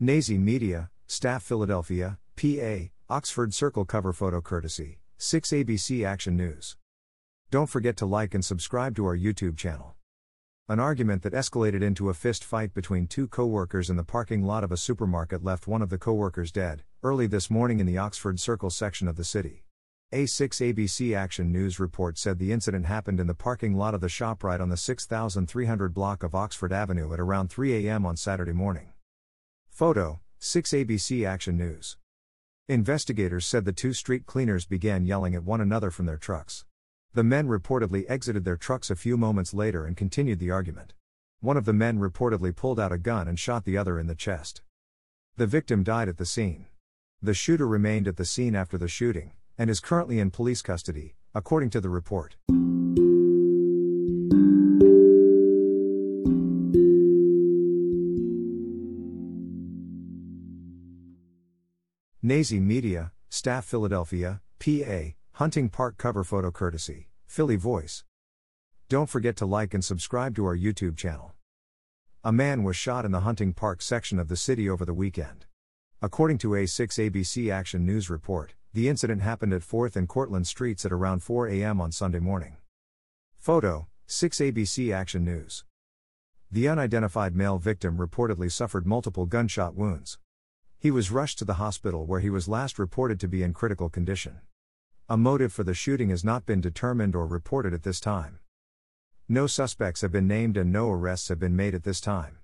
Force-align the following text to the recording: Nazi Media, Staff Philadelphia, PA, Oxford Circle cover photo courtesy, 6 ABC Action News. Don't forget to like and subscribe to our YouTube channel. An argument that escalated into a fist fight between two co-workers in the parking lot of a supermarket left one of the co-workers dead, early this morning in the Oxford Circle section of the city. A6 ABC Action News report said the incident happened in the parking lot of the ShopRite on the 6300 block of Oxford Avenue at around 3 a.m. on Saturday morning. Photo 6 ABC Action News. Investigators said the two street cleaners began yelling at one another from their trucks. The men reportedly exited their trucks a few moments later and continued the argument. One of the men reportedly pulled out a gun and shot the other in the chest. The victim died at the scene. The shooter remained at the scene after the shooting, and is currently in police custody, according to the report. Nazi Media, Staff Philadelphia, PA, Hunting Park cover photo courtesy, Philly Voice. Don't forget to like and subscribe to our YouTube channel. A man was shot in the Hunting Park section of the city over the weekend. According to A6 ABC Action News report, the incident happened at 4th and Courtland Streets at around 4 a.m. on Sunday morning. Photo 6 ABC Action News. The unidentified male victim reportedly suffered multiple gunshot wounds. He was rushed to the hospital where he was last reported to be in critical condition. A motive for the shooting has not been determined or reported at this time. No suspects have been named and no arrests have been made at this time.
Nazi 0.00 0.38
Media, 0.38 0.90
Staff 1.08 1.42
Philadelphia, 1.42 2.18
PA, 2.36 2.90
Oxford 3.10 3.52
Circle 3.52 3.84
cover 3.84 4.12
photo 4.12 4.40
courtesy, 4.40 5.00
6 5.16 5.50
ABC 5.50 6.06
Action 6.06 6.36
News. 6.36 6.76
Don't 7.50 7.66
forget 7.66 7.96
to 7.96 8.06
like 8.06 8.32
and 8.32 8.44
subscribe 8.44 8.94
to 8.94 9.04
our 9.06 9.16
YouTube 9.16 9.56
channel. 9.56 9.96
An 10.68 10.78
argument 10.78 11.22
that 11.22 11.32
escalated 11.32 11.82
into 11.82 12.10
a 12.10 12.14
fist 12.14 12.44
fight 12.44 12.72
between 12.74 13.08
two 13.08 13.26
co-workers 13.26 13.90
in 13.90 13.96
the 13.96 14.04
parking 14.04 14.44
lot 14.44 14.62
of 14.62 14.70
a 14.70 14.76
supermarket 14.76 15.42
left 15.42 15.66
one 15.66 15.82
of 15.82 15.90
the 15.90 15.98
co-workers 15.98 16.52
dead, 16.52 16.84
early 17.02 17.26
this 17.26 17.50
morning 17.50 17.80
in 17.80 17.86
the 17.86 17.98
Oxford 17.98 18.38
Circle 18.38 18.70
section 18.70 19.08
of 19.08 19.16
the 19.16 19.24
city. 19.24 19.64
A6 20.12 20.72
ABC 20.72 21.16
Action 21.16 21.50
News 21.50 21.80
report 21.80 22.18
said 22.18 22.38
the 22.38 22.52
incident 22.52 22.86
happened 22.86 23.18
in 23.18 23.26
the 23.26 23.34
parking 23.34 23.74
lot 23.74 23.94
of 23.94 24.00
the 24.00 24.06
ShopRite 24.06 24.60
on 24.60 24.68
the 24.68 24.76
6300 24.76 25.92
block 25.92 26.22
of 26.22 26.36
Oxford 26.36 26.72
Avenue 26.72 27.12
at 27.12 27.18
around 27.18 27.50
3 27.50 27.88
a.m. 27.88 28.06
on 28.06 28.16
Saturday 28.16 28.52
morning. 28.52 28.92
Photo 29.78 30.18
6 30.40 30.72
ABC 30.72 31.24
Action 31.24 31.56
News. 31.56 31.98
Investigators 32.66 33.46
said 33.46 33.64
the 33.64 33.72
two 33.72 33.92
street 33.92 34.26
cleaners 34.26 34.66
began 34.66 35.06
yelling 35.06 35.36
at 35.36 35.44
one 35.44 35.60
another 35.60 35.92
from 35.92 36.04
their 36.04 36.16
trucks. 36.16 36.64
The 37.14 37.22
men 37.22 37.46
reportedly 37.46 38.04
exited 38.08 38.44
their 38.44 38.56
trucks 38.56 38.90
a 38.90 38.96
few 38.96 39.16
moments 39.16 39.54
later 39.54 39.86
and 39.86 39.96
continued 39.96 40.40
the 40.40 40.50
argument. 40.50 40.94
One 41.38 41.56
of 41.56 41.64
the 41.64 41.72
men 41.72 42.00
reportedly 42.00 42.56
pulled 42.56 42.80
out 42.80 42.90
a 42.90 42.98
gun 42.98 43.28
and 43.28 43.38
shot 43.38 43.64
the 43.64 43.78
other 43.78 44.00
in 44.00 44.08
the 44.08 44.16
chest. 44.16 44.62
The 45.36 45.46
victim 45.46 45.84
died 45.84 46.08
at 46.08 46.16
the 46.16 46.26
scene. 46.26 46.66
The 47.22 47.32
shooter 47.32 47.68
remained 47.68 48.08
at 48.08 48.16
the 48.16 48.24
scene 48.24 48.56
after 48.56 48.78
the 48.78 48.88
shooting, 48.88 49.30
and 49.56 49.70
is 49.70 49.78
currently 49.78 50.18
in 50.18 50.32
police 50.32 50.60
custody, 50.60 51.14
according 51.36 51.70
to 51.70 51.80
the 51.80 51.88
report. 51.88 52.34
Nazi 62.20 62.58
Media, 62.58 63.12
Staff 63.28 63.64
Philadelphia, 63.64 64.40
PA, 64.58 65.14
Hunting 65.34 65.68
Park 65.68 65.98
cover 65.98 66.24
photo 66.24 66.50
courtesy, 66.50 67.06
Philly 67.28 67.54
Voice. 67.54 68.02
Don't 68.88 69.08
forget 69.08 69.36
to 69.36 69.46
like 69.46 69.72
and 69.72 69.84
subscribe 69.84 70.34
to 70.34 70.44
our 70.44 70.56
YouTube 70.56 70.96
channel. 70.96 71.34
A 72.24 72.32
man 72.32 72.64
was 72.64 72.74
shot 72.74 73.04
in 73.04 73.12
the 73.12 73.20
Hunting 73.20 73.52
Park 73.52 73.80
section 73.80 74.18
of 74.18 74.26
the 74.26 74.36
city 74.36 74.68
over 74.68 74.84
the 74.84 74.92
weekend. 74.92 75.46
According 76.02 76.38
to 76.38 76.48
A6 76.48 77.08
ABC 77.08 77.52
Action 77.52 77.86
News 77.86 78.10
report, 78.10 78.54
the 78.72 78.88
incident 78.88 79.22
happened 79.22 79.52
at 79.52 79.62
4th 79.62 79.94
and 79.94 80.08
Courtland 80.08 80.48
Streets 80.48 80.84
at 80.84 80.90
around 80.90 81.22
4 81.22 81.46
a.m. 81.46 81.80
on 81.80 81.92
Sunday 81.92 82.18
morning. 82.18 82.56
Photo 83.38 83.86
6 84.06 84.38
ABC 84.38 84.92
Action 84.92 85.24
News. 85.24 85.64
The 86.50 86.66
unidentified 86.66 87.36
male 87.36 87.58
victim 87.58 87.96
reportedly 87.96 88.50
suffered 88.50 88.88
multiple 88.88 89.24
gunshot 89.24 89.76
wounds. 89.76 90.18
He 90.80 90.92
was 90.92 91.10
rushed 91.10 91.40
to 91.40 91.44
the 91.44 91.54
hospital 91.54 92.06
where 92.06 92.20
he 92.20 92.30
was 92.30 92.46
last 92.46 92.78
reported 92.78 93.18
to 93.20 93.28
be 93.28 93.42
in 93.42 93.52
critical 93.52 93.88
condition. 93.88 94.40
A 95.08 95.16
motive 95.16 95.52
for 95.52 95.64
the 95.64 95.74
shooting 95.74 96.10
has 96.10 96.24
not 96.24 96.46
been 96.46 96.60
determined 96.60 97.16
or 97.16 97.26
reported 97.26 97.74
at 97.74 97.82
this 97.82 97.98
time. 97.98 98.38
No 99.28 99.48
suspects 99.48 100.02
have 100.02 100.12
been 100.12 100.28
named 100.28 100.56
and 100.56 100.70
no 100.70 100.88
arrests 100.88 101.28
have 101.30 101.40
been 101.40 101.56
made 101.56 101.74
at 101.74 101.82
this 101.82 102.00
time. 102.00 102.38